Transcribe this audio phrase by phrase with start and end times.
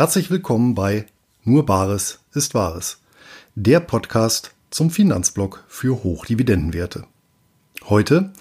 [0.00, 1.04] Herzlich willkommen bei
[1.44, 3.00] Nur Bares ist Wahres,
[3.54, 7.04] der Podcast zum Finanzblock für Hochdividendenwerte.
[7.84, 8.32] Heute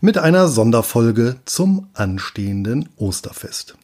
[0.00, 3.76] mit einer Sonderfolge zum anstehenden Osterfest.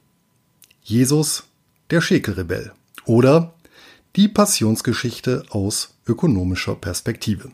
[0.85, 1.49] Jesus,
[1.91, 2.71] der Schäkelrebell
[3.07, 3.55] oder
[4.15, 7.51] die Passionsgeschichte aus ökonomischer Perspektive.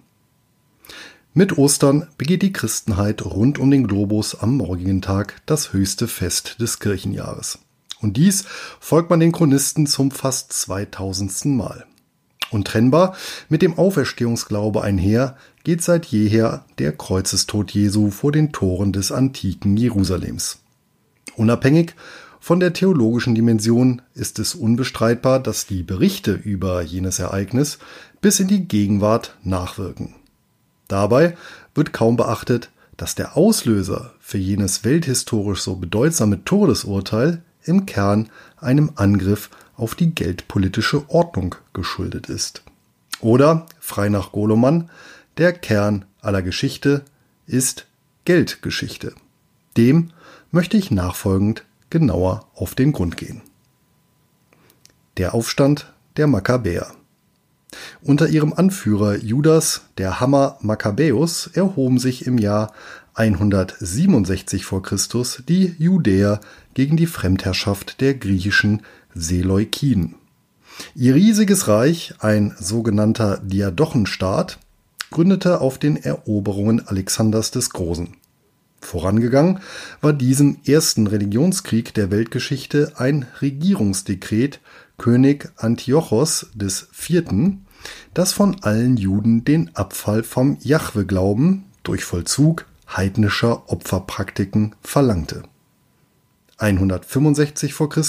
[1.33, 6.61] Mit Ostern begeht die Christenheit rund um den Globus am morgigen Tag das höchste Fest
[6.61, 7.59] des Kirchenjahres.
[8.03, 8.45] Und dies
[8.81, 11.47] folgt man den Chronisten zum fast 2000.
[11.47, 11.87] Mal.
[12.51, 13.17] Untrennbar
[13.49, 19.77] mit dem Auferstehungsglaube einher geht seit jeher der Kreuzestod Jesu vor den Toren des antiken
[19.77, 20.59] Jerusalems.
[21.37, 21.95] Unabhängig
[22.41, 27.79] von der theologischen Dimension ist es unbestreitbar, dass die Berichte über jenes Ereignis
[28.21, 30.15] bis in die Gegenwart nachwirken.
[30.89, 31.37] Dabei
[31.75, 38.93] wird kaum beachtet, dass der Auslöser für jenes welthistorisch so bedeutsame Todesurteil im Kern einem
[38.97, 42.63] Angriff auf die geldpolitische Ordnung geschuldet ist.
[43.21, 44.91] Oder, frei nach Goloman,
[45.39, 47.05] der Kern aller Geschichte
[47.47, 47.87] ist
[48.25, 49.15] Geldgeschichte.
[49.77, 50.11] Dem
[50.51, 53.43] möchte ich nachfolgend genauer auf den Grund gehen.
[55.17, 56.93] Der Aufstand der Makkabäer.
[58.03, 62.73] Unter ihrem Anführer Judas, der Hammer Makkabäus, erhoben sich im Jahr
[63.15, 64.81] 167 v.
[64.81, 64.97] Chr.
[65.49, 66.41] die Judäer
[66.75, 68.83] gegen die Fremdherrschaft der griechischen
[69.15, 70.17] Seleukiden.
[70.95, 74.59] Ihr riesiges Reich, ein sogenannter Diadochenstaat,
[75.11, 78.17] gründete auf den Eroberungen Alexanders des Großen.
[78.81, 79.61] Vorangegangen
[80.01, 84.61] war diesem ersten Religionskrieg der Weltgeschichte ein Regierungsdekret
[84.99, 87.23] König Antiochos IV.,
[88.15, 95.43] das von allen Juden den Abfall vom Jahwe-Glauben durch Vollzug heidnischer Opferpraktiken verlangte.
[96.63, 97.89] 165 v.
[97.89, 98.03] Chr.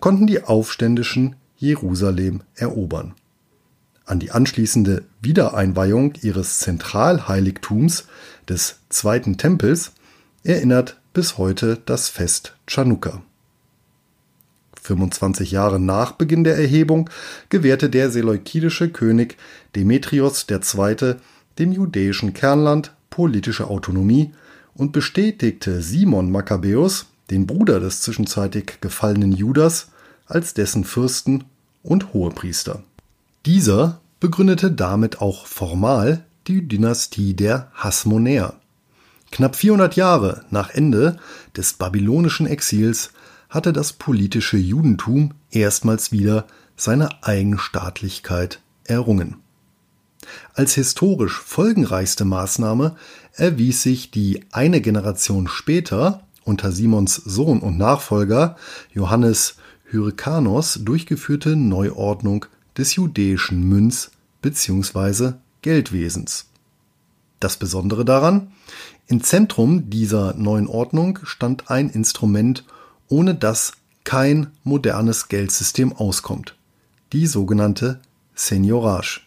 [0.00, 3.14] konnten die Aufständischen Jerusalem erobern.
[4.06, 8.06] An die anschließende Wiedereinweihung ihres Zentralheiligtums
[8.48, 9.92] des Zweiten Tempels
[10.42, 13.22] erinnert bis heute das Fest Chanukka.
[14.80, 17.10] 25 Jahre nach Beginn der Erhebung
[17.48, 19.36] gewährte der seleukidische König
[19.74, 21.16] Demetrios II.
[21.58, 24.32] dem judäischen Kernland politische Autonomie
[24.74, 29.88] und bestätigte Simon Makkabäus, den Bruder des zwischenzeitlich gefallenen Judas,
[30.26, 31.44] als dessen Fürsten
[31.82, 32.82] und Hohepriester.
[33.44, 38.54] Dieser begründete damit auch formal die Dynastie der Hasmonäer.
[39.30, 41.18] Knapp 400 Jahre nach Ende
[41.56, 43.10] des babylonischen Exils
[43.48, 49.36] hatte das politische Judentum erstmals wieder seine Eigenstaatlichkeit errungen.
[50.54, 52.96] Als historisch folgenreichste Maßnahme
[53.34, 58.56] erwies sich die eine Generation später unter Simons Sohn und Nachfolger
[58.92, 62.46] Johannes Hyrkanos durchgeführte Neuordnung
[62.76, 64.10] des judäischen Münz-
[64.42, 65.32] bzw.
[65.62, 66.46] Geldwesens.
[67.40, 68.52] Das Besondere daran,
[69.06, 72.64] im Zentrum dieser neuen Ordnung stand ein Instrument,
[73.08, 73.72] ohne das
[74.04, 76.56] kein modernes Geldsystem auskommt,
[77.12, 78.00] die sogenannte
[78.34, 79.20] Seigneurage.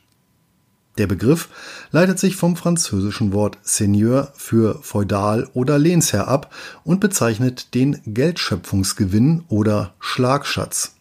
[0.99, 1.47] Der Begriff
[1.91, 9.45] leitet sich vom französischen Wort Seigneur für Feudal oder Lehnsherr ab und bezeichnet den Geldschöpfungsgewinn
[9.47, 10.95] oder Schlagschatz.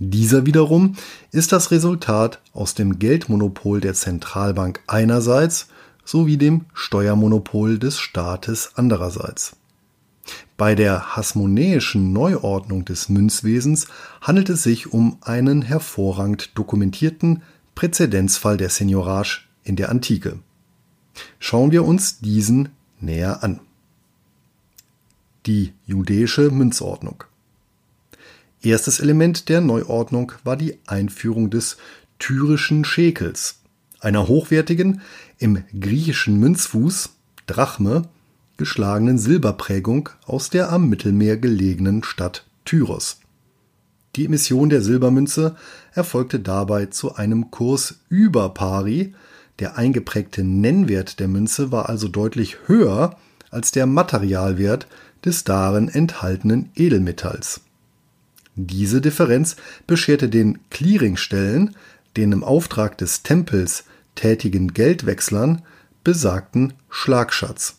[0.00, 0.96] Dieser wiederum
[1.30, 5.68] ist das Resultat aus dem Geldmonopol der Zentralbank einerseits
[6.04, 9.54] sowie dem Steuermonopol des Staates andererseits.
[10.56, 13.86] Bei der hasmonäischen Neuordnung des Münzwesens
[14.20, 17.42] handelt es sich um einen hervorragend dokumentierten
[17.80, 20.38] Präzedenzfall der Seigneurage in der Antike.
[21.38, 22.68] Schauen wir uns diesen
[23.00, 23.60] näher an.
[25.46, 27.24] Die judäische Münzordnung.
[28.60, 31.78] Erstes Element der Neuordnung war die Einführung des
[32.18, 33.60] tyrischen Schekels,
[34.00, 35.00] einer hochwertigen,
[35.38, 37.14] im griechischen Münzfuß
[37.46, 38.10] Drachme
[38.58, 43.20] geschlagenen Silberprägung aus der am Mittelmeer gelegenen Stadt Tyros.
[44.16, 45.56] Die Emission der Silbermünze
[45.92, 49.14] erfolgte dabei zu einem Kurs über pari,
[49.60, 53.16] der eingeprägte Nennwert der Münze war also deutlich höher
[53.50, 54.86] als der Materialwert
[55.24, 57.60] des darin enthaltenen Edelmetalls.
[58.56, 61.76] Diese Differenz bescherte den Clearingstellen,
[62.16, 63.84] den im Auftrag des Tempels
[64.14, 65.62] tätigen Geldwechslern,
[66.02, 67.76] besagten Schlagschatz.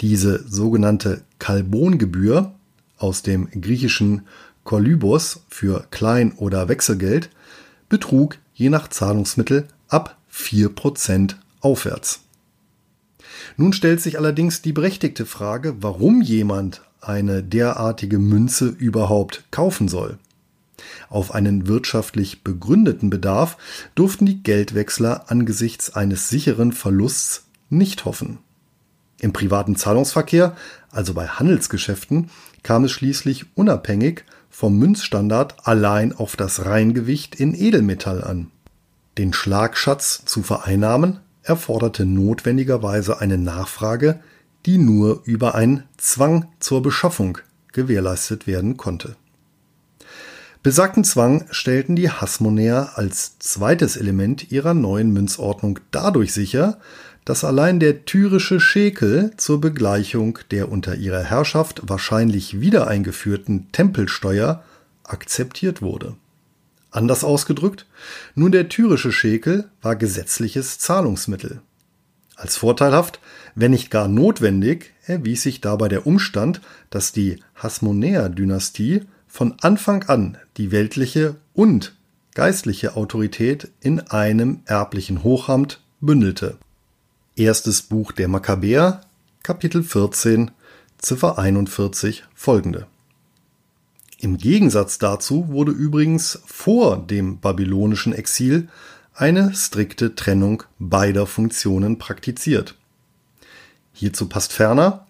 [0.00, 2.52] Diese sogenannte Kalbongebühr
[2.98, 4.26] aus dem griechischen
[4.68, 7.30] Kolybos für Klein- oder Wechselgeld
[7.88, 12.20] betrug je nach Zahlungsmittel ab 4% aufwärts.
[13.56, 20.18] Nun stellt sich allerdings die berechtigte Frage, warum jemand eine derartige Münze überhaupt kaufen soll.
[21.08, 23.56] Auf einen wirtschaftlich begründeten Bedarf
[23.94, 28.36] durften die Geldwechsler angesichts eines sicheren Verlusts nicht hoffen.
[29.18, 30.54] Im privaten Zahlungsverkehr,
[30.90, 32.28] also bei Handelsgeschäften,
[32.62, 34.26] kam es schließlich unabhängig
[34.58, 38.50] vom Münzstandard allein auf das Reingewicht in Edelmetall an.
[39.16, 44.18] Den Schlagschatz zu vereinnahmen erforderte notwendigerweise eine Nachfrage,
[44.66, 47.38] die nur über einen Zwang zur Beschaffung
[47.72, 49.14] gewährleistet werden konnte.
[50.62, 56.78] Besagten Zwang stellten die Hasmonäer als zweites Element ihrer neuen Münzordnung dadurch sicher,
[57.24, 64.64] dass allein der tyrische Schekel zur Begleichung der unter ihrer Herrschaft wahrscheinlich wieder eingeführten Tempelsteuer
[65.04, 66.16] akzeptiert wurde.
[66.90, 67.86] Anders ausgedrückt,
[68.34, 71.60] nun der tyrische Schekel war gesetzliches Zahlungsmittel.
[72.34, 73.20] Als vorteilhaft,
[73.54, 79.02] wenn nicht gar notwendig, erwies sich dabei der Umstand, dass die Hasmonäer-Dynastie
[79.38, 81.94] von Anfang an die weltliche und
[82.34, 86.58] geistliche Autorität in einem erblichen Hochamt bündelte.
[87.36, 89.02] Erstes Buch der Makkabäer,
[89.44, 90.50] Kapitel 14,
[90.98, 92.88] Ziffer 41 folgende.
[94.18, 98.66] Im Gegensatz dazu wurde übrigens vor dem babylonischen Exil
[99.14, 102.74] eine strikte Trennung beider Funktionen praktiziert.
[103.92, 105.06] Hierzu passt ferner,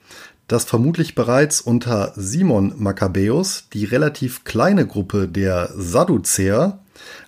[0.48, 6.80] dass vermutlich bereits unter Simon Makkabäus die relativ kleine Gruppe der Sadduzäer,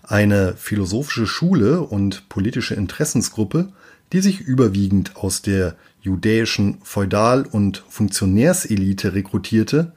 [0.03, 3.73] eine philosophische Schule und politische Interessensgruppe,
[4.13, 9.93] die sich überwiegend aus der judäischen Feudal- und Funktionärselite rekrutierte,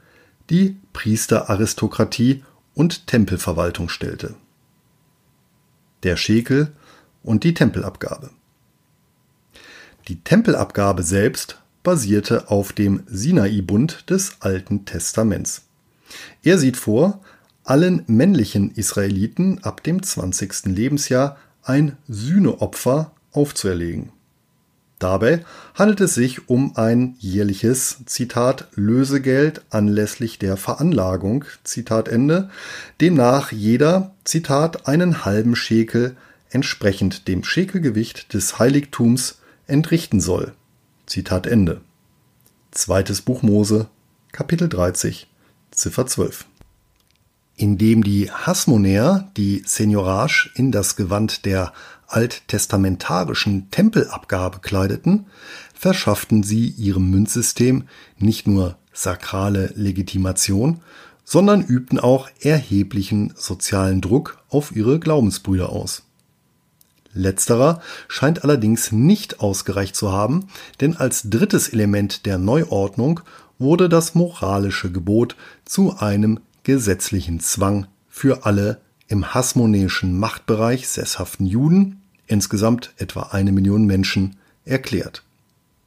[0.50, 2.44] die Priesteraristokratie
[2.74, 4.34] und Tempelverwaltung stellte.
[6.02, 6.72] Der Schekel
[7.22, 8.30] und die Tempelabgabe.
[10.08, 15.62] Die Tempelabgabe selbst basierte auf dem Sinai-Bund des Alten Testaments.
[16.42, 17.20] Er sieht vor,
[17.62, 20.66] allen männlichen Israeliten ab dem 20.
[20.66, 24.10] Lebensjahr ein Sühneopfer aufzuerlegen.
[24.98, 25.44] Dabei
[25.74, 32.48] handelt es sich um ein jährliches Zitat Lösegeld anlässlich der Veranlagung Zitat Ende,
[33.00, 36.16] demnach jeder Zitat einen halben Schekel
[36.48, 40.52] entsprechend dem Schekelgewicht des Heiligtums entrichten soll.
[41.06, 41.82] Zitat Ende.
[42.70, 43.88] Zweites Buch Mose,
[44.32, 45.28] Kapitel 30,
[45.70, 46.46] Ziffer 12.
[47.56, 51.72] Indem die Hasmonäer die Seniorage in das Gewand der
[52.08, 55.26] alttestamentarischen Tempelabgabe kleideten,
[55.74, 57.84] verschafften sie ihrem Münzsystem
[58.18, 60.80] nicht nur sakrale Legitimation,
[61.24, 66.03] sondern übten auch erheblichen sozialen Druck auf ihre Glaubensbrüder aus.
[67.14, 70.48] Letzterer scheint allerdings nicht ausgereicht zu haben,
[70.80, 73.20] denn als drittes Element der Neuordnung
[73.58, 82.02] wurde das moralische Gebot zu einem gesetzlichen Zwang für alle im hasmonäischen Machtbereich sesshaften Juden,
[82.26, 85.22] insgesamt etwa eine Million Menschen, erklärt.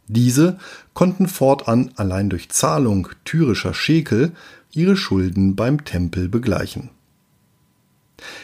[0.08, 0.58] Diese
[0.94, 4.32] konnten fortan allein durch Zahlung tyrischer Schekel
[4.72, 6.92] ihre Schulden beim Tempel begleichen.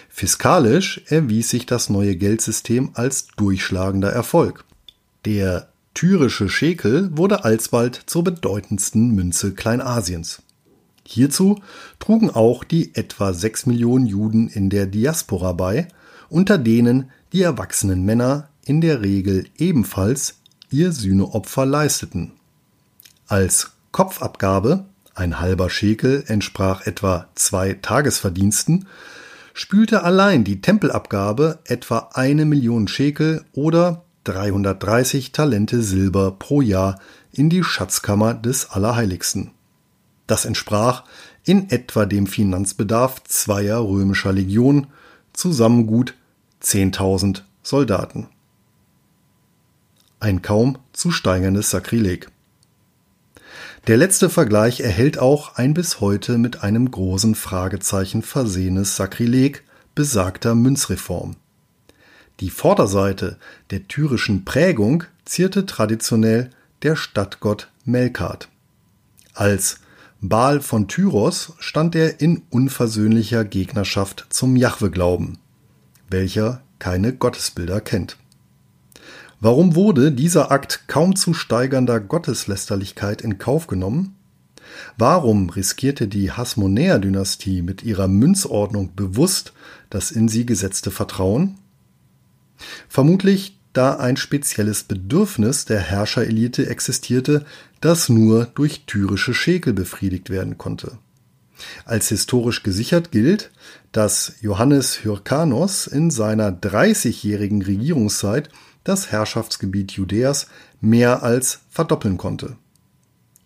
[0.10, 4.66] Fiskalisch erwies sich das neue Geldsystem als durchschlagender Erfolg.
[5.26, 10.42] Der tyrische Schekel wurde alsbald zur bedeutendsten Münze Kleinasiens.
[11.06, 11.62] Hierzu
[12.00, 15.88] trugen auch die etwa sechs Millionen Juden in der Diaspora bei,
[16.30, 20.36] unter denen die erwachsenen Männer in der Regel ebenfalls
[20.70, 22.32] ihr Sühneopfer leisteten.
[23.28, 28.88] Als Kopfabgabe, ein halber Schekel entsprach etwa zwei Tagesverdiensten,
[29.54, 37.00] spülte allein die Tempelabgabe etwa eine Million Schekel oder 330 Talente Silber pro Jahr
[37.32, 39.52] in die Schatzkammer des Allerheiligsten.
[40.28, 41.04] Das entsprach
[41.44, 44.88] in etwa dem Finanzbedarf zweier römischer Legionen,
[45.34, 46.16] zusammen gut
[46.62, 48.28] 10.000 Soldaten.
[50.20, 52.30] Ein kaum zu steigerndes Sakrileg.
[53.88, 60.56] Der letzte Vergleich erhält auch ein bis heute mit einem großen Fragezeichen versehenes Sakrileg besagter
[60.56, 61.36] Münzreform.
[62.40, 63.38] Die Vorderseite
[63.72, 66.50] der tyrischen Prägung zierte traditionell
[66.82, 68.48] der Stadtgott Melkart.
[69.34, 69.82] Als
[70.22, 75.40] Baal von Tyros stand er in unversöhnlicher Gegnerschaft zum Jahwe-Glauben,
[76.10, 78.16] welcher keine Gottesbilder kennt.
[79.44, 84.16] Warum wurde dieser Akt kaum zu steigernder Gotteslästerlichkeit in Kauf genommen?
[84.98, 89.52] Warum riskierte die Hasmonäer-Dynastie mit ihrer Münzordnung bewusst
[89.90, 91.56] das in sie gesetzte Vertrauen?
[92.88, 97.46] Vermutlich da ein spezielles Bedürfnis der Herrscherelite existierte,
[97.82, 101.00] das nur durch tyrische Schekel befriedigt werden konnte.
[101.84, 103.52] Als historisch gesichert gilt,
[103.92, 108.50] dass Johannes Hyrkanos in seiner 30-jährigen Regierungszeit
[108.84, 110.48] das Herrschaftsgebiet Judäas
[110.82, 112.58] mehr als verdoppeln konnte.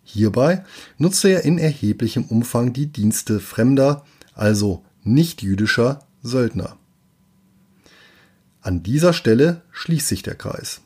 [0.04, 0.64] Hierbei
[0.98, 6.78] nutzte er in erheblichem Umfang die Dienste fremder, also nicht-jüdischer Söldner.
[8.62, 10.82] An dieser Stelle schließt sich der Kreis.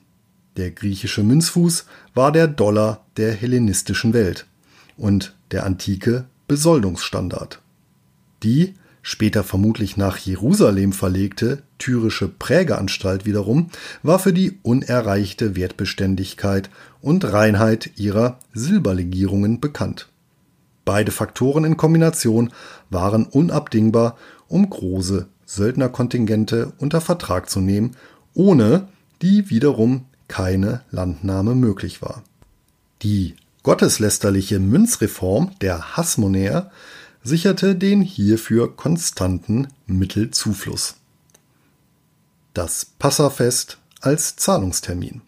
[0.58, 4.46] Der griechische Münzfuß war der Dollar der hellenistischen Welt
[4.98, 7.62] und der antike Besoldungsstandard.
[8.43, 13.70] Die später vermutlich nach Jerusalem verlegte tyrische Prägeanstalt wiederum
[14.03, 16.70] war für die unerreichte Wertbeständigkeit
[17.01, 20.08] und Reinheit ihrer Silberlegierungen bekannt.
[20.86, 22.51] Beide Faktoren in Kombination
[22.89, 24.17] waren unabdingbar,
[24.48, 27.96] um große Söldnerkontingente unter Vertrag zu nehmen,
[28.34, 28.88] ohne
[29.22, 32.24] die wiederum keine Landnahme möglich war.
[33.01, 36.72] Die gotteslästerliche Münzreform der Hasmonäer
[37.23, 40.95] sicherte den hierfür konstanten Mittelzufluss.
[42.53, 45.21] Das Passafest als Zahlungstermin.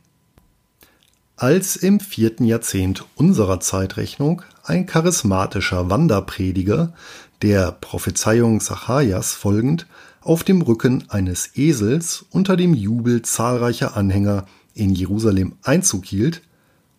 [1.35, 6.93] Als im vierten Jahrzehnt unserer Zeitrechnung ein charismatischer Wanderprediger,
[7.41, 9.87] der Prophezeiung Zacharias folgend,
[10.21, 16.41] auf dem Rücken eines Esels unter dem Jubel zahlreicher Anhänger in Jerusalem Einzug hielt,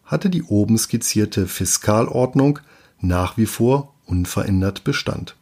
[0.04, 2.58] hatte die oben skizzierte Fiskalordnung
[3.00, 5.36] nach wie vor unverändert bestand.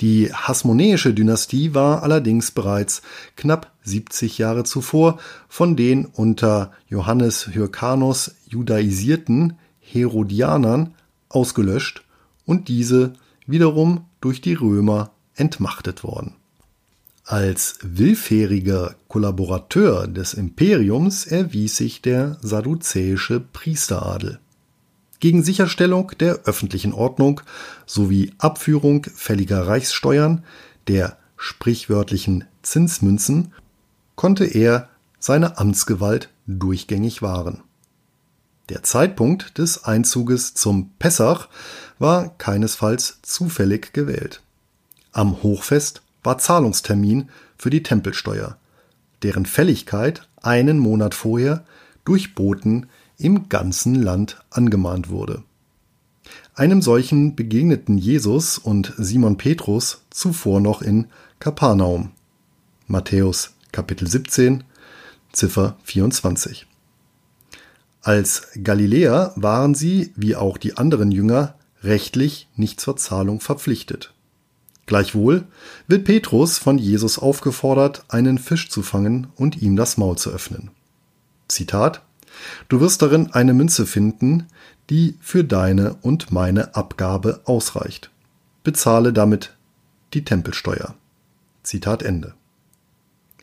[0.00, 3.02] Die Hasmonäische Dynastie war allerdings bereits
[3.36, 10.94] knapp 70 Jahre zuvor von den unter Johannes Hyrkanos judaisierten Herodianern
[11.28, 12.04] ausgelöscht
[12.44, 13.14] und diese
[13.46, 16.34] wiederum durch die Römer entmachtet worden.
[17.24, 24.38] Als willfähriger Kollaborateur des Imperiums erwies sich der sadduzäische Priesteradel
[25.20, 27.40] gegen Sicherstellung der öffentlichen Ordnung
[27.86, 30.44] sowie Abführung fälliger Reichssteuern,
[30.88, 33.52] der sprichwörtlichen Zinsmünzen,
[34.14, 37.62] konnte er seine Amtsgewalt durchgängig wahren.
[38.68, 41.48] Der Zeitpunkt des Einzuges zum Pessach
[41.98, 44.42] war keinesfalls zufällig gewählt.
[45.12, 48.58] Am Hochfest war Zahlungstermin für die Tempelsteuer,
[49.22, 51.64] deren Fälligkeit einen Monat vorher
[52.04, 52.86] durch Boten
[53.18, 55.42] im ganzen Land angemahnt wurde.
[56.54, 61.06] Einem solchen begegneten Jesus und Simon Petrus zuvor noch in
[61.38, 62.12] Kapernaum.
[62.86, 64.64] Matthäus Kapitel 17,
[65.32, 66.66] Ziffer 24.
[68.00, 74.14] Als Galiläer waren sie, wie auch die anderen Jünger, rechtlich nicht zur Zahlung verpflichtet.
[74.86, 75.44] Gleichwohl
[75.88, 80.70] wird Petrus von Jesus aufgefordert, einen Fisch zu fangen und ihm das Maul zu öffnen.
[81.48, 82.02] Zitat
[82.68, 84.46] Du wirst darin eine Münze finden,
[84.90, 88.10] die für deine und meine Abgabe ausreicht.
[88.64, 89.54] Bezahle damit
[90.14, 90.94] die Tempelsteuer.
[91.62, 92.34] Zitat Ende.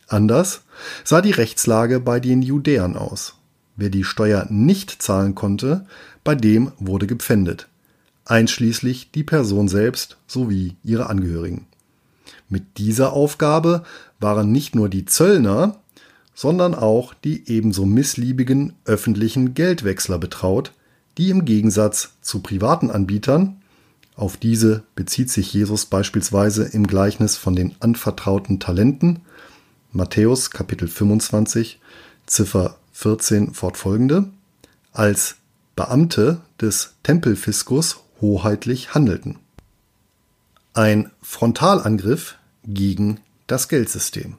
[0.07, 0.61] Anders
[1.03, 3.35] sah die Rechtslage bei den Judäern aus.
[3.75, 5.85] Wer die Steuer nicht zahlen konnte,
[6.23, 7.67] bei dem wurde gepfändet,
[8.25, 11.65] einschließlich die Person selbst sowie ihre Angehörigen.
[12.49, 13.83] Mit dieser Aufgabe
[14.19, 15.79] waren nicht nur die Zöllner,
[16.33, 20.73] sondern auch die ebenso missliebigen öffentlichen Geldwechsler betraut,
[21.17, 23.57] die im Gegensatz zu privaten Anbietern,
[24.15, 29.21] auf diese bezieht sich Jesus beispielsweise im Gleichnis von den anvertrauten Talenten,
[29.91, 31.79] Matthäus Kapitel 25,
[32.25, 34.29] Ziffer 14 fortfolgende,
[34.91, 35.35] als
[35.75, 39.39] Beamte des Tempelfiskus hoheitlich handelten.
[40.73, 44.37] Ein Frontalangriff gegen das Geldsystem.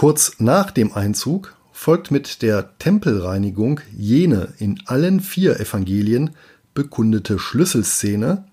[0.00, 6.30] Kurz nach dem Einzug folgt mit der Tempelreinigung jene in allen vier Evangelien
[6.72, 8.46] bekundete Schlüsselszene,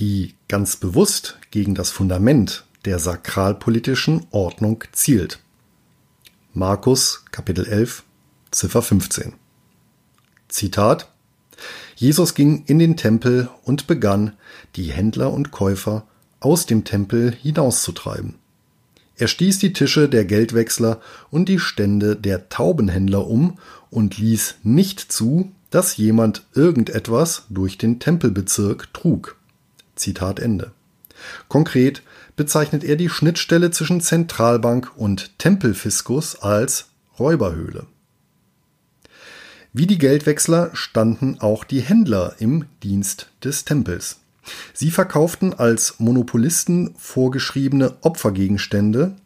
[0.00, 5.38] die ganz bewusst gegen das Fundament der sakralpolitischen Ordnung zielt.
[6.52, 8.02] Markus Kapitel 11
[8.50, 9.34] Ziffer 15
[10.48, 11.12] Zitat
[11.94, 14.32] Jesus ging in den Tempel und begann,
[14.74, 16.08] die Händler und Käufer
[16.40, 18.40] aus dem Tempel hinauszutreiben
[19.18, 23.58] er stieß die Tische der Geldwechsler und die Stände der Taubenhändler um
[23.90, 29.36] und ließ nicht zu, dass jemand irgendetwas durch den Tempelbezirk trug.
[29.94, 30.72] Zitat Ende.
[31.48, 32.02] Konkret
[32.36, 37.86] bezeichnet er die Schnittstelle zwischen Zentralbank und Tempelfiskus als Räuberhöhle.
[39.72, 44.18] Wie die Geldwechsler standen auch die Händler im Dienst des Tempels.
[44.72, 49.16] Sie verkauften als Monopolisten vorgeschriebene Opfergegenstände,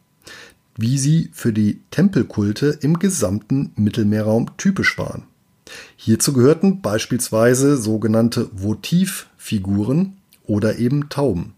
[0.77, 5.23] wie sie für die Tempelkulte im gesamten Mittelmeerraum typisch waren.
[5.95, 11.53] Hierzu gehörten beispielsweise sogenannte Votivfiguren oder eben Tauben.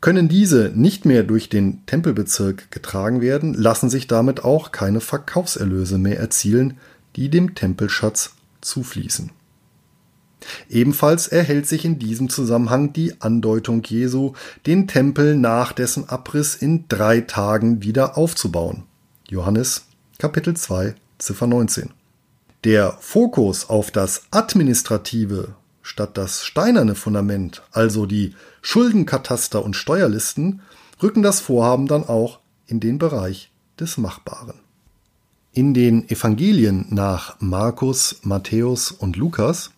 [0.00, 5.96] Können diese nicht mehr durch den Tempelbezirk getragen werden, lassen sich damit auch keine Verkaufserlöse
[5.96, 6.76] mehr erzielen,
[7.16, 9.30] die dem Tempelschatz zufließen.
[10.68, 14.32] Ebenfalls erhält sich in diesem Zusammenhang die Andeutung Jesu,
[14.66, 18.84] den Tempel nach dessen Abriss in drei Tagen wieder aufzubauen.
[19.28, 19.86] Johannes
[20.18, 21.90] Kapitel 2 Ziffer 19.
[22.64, 30.62] Der Fokus auf das Administrative statt das steinerne Fundament, also die Schuldenkataster und Steuerlisten,
[31.02, 34.54] rücken das Vorhaben dann auch in den Bereich des Machbaren.
[35.52, 39.70] In den Evangelien nach Markus, Matthäus und Lukas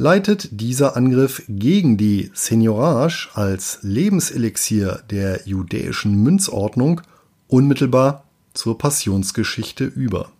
[0.00, 7.02] leitet dieser Angriff gegen die Seniorage als Lebenselixier der judäischen Münzordnung
[7.48, 10.32] unmittelbar zur Passionsgeschichte über.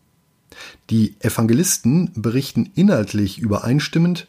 [0.89, 4.29] Die Evangelisten berichten inhaltlich übereinstimmend,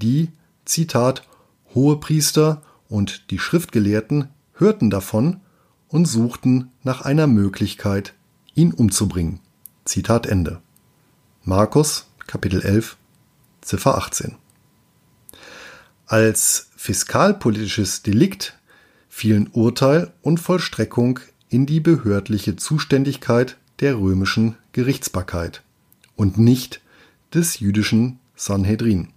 [0.00, 0.28] die,
[0.64, 1.26] Zitat,
[1.74, 5.40] Hohepriester und die Schriftgelehrten hörten davon
[5.88, 8.14] und suchten nach einer Möglichkeit,
[8.54, 9.40] ihn umzubringen.
[9.84, 10.60] Zitat Ende.
[11.42, 12.96] Markus, Kapitel 11,
[13.60, 14.36] Ziffer 18.
[16.10, 18.58] Als fiskalpolitisches Delikt
[19.10, 25.62] fielen Urteil und Vollstreckung in die behördliche Zuständigkeit der römischen Gerichtsbarkeit
[26.16, 26.80] und nicht
[27.34, 29.08] des jüdischen Sanhedrin.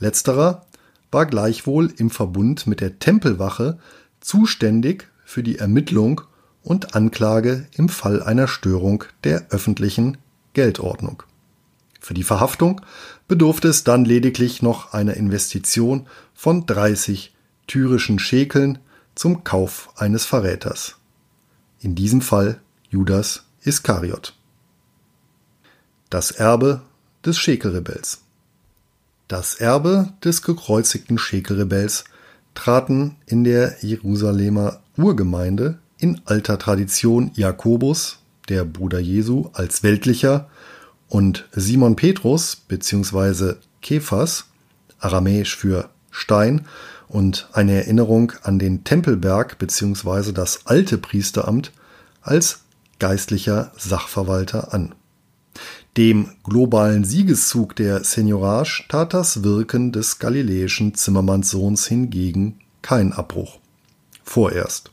[0.00, 0.66] Letzterer
[1.12, 3.78] war gleichwohl im Verbund mit der Tempelwache
[4.18, 6.22] zuständig für die Ermittlung
[6.64, 10.18] und Anklage im Fall einer Störung der öffentlichen
[10.52, 11.22] Geldordnung.
[12.00, 12.80] Für die Verhaftung
[13.32, 17.32] bedurfte es dann lediglich noch einer Investition von 30
[17.66, 18.78] tyrischen Schekeln
[19.14, 20.96] zum Kauf eines Verräters.
[21.80, 24.34] In diesem Fall Judas Iskariot.
[26.10, 26.82] Das Erbe
[27.24, 28.20] des Schekelrebells.
[29.28, 32.04] Das Erbe des gekreuzigten Schekelrebells
[32.54, 38.18] traten in der Jerusalemer Urgemeinde in alter Tradition Jakobus,
[38.50, 40.50] der Bruder Jesu, als weltlicher
[41.12, 43.56] und Simon Petrus bzw.
[43.82, 44.46] Kephas,
[44.98, 46.66] aramäisch für Stein,
[47.06, 50.32] und eine Erinnerung an den Tempelberg bzw.
[50.32, 51.70] das alte Priesteramt
[52.22, 52.60] als
[52.98, 54.94] geistlicher Sachverwalter an.
[55.98, 63.58] Dem globalen Siegeszug der Seniorage tat das Wirken des galiläischen Zimmermannssohns hingegen kein Abbruch.
[64.24, 64.90] Vorerst.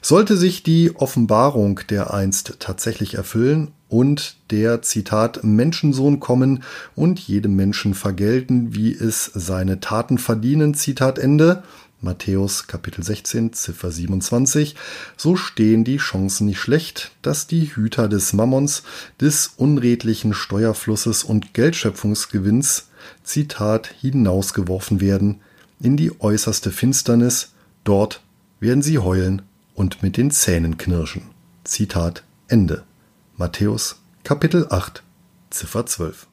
[0.00, 6.62] Sollte sich die Offenbarung der einst tatsächlich erfüllen und der Zitat Menschensohn kommen
[6.94, 11.64] und jedem Menschen vergelten, wie es seine Taten verdienen, Zitat Ende,
[12.00, 14.76] Matthäus Kapitel 16, Ziffer 27,
[15.16, 18.84] so stehen die Chancen nicht schlecht, dass die Hüter des Mammons,
[19.20, 22.88] des unredlichen Steuerflusses und Geldschöpfungsgewinns,
[23.24, 25.40] Zitat, hinausgeworfen werden
[25.80, 27.52] in die äußerste Finsternis,
[27.84, 28.22] dort
[28.60, 29.42] werden sie heulen
[29.74, 31.22] und mit den Zähnen knirschen.
[31.64, 32.84] Zitat Ende.
[33.40, 35.02] Matthäus Kapitel 8
[35.48, 36.26] Ziffer 12.